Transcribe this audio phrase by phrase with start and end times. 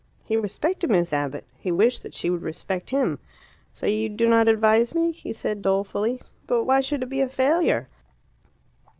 [0.23, 1.45] He respected Miss Abbott.
[1.59, 3.19] He wished that she would respect him.
[3.71, 6.19] "So you do not advise me?" he said dolefully.
[6.47, 7.87] "But why should it be a failure?"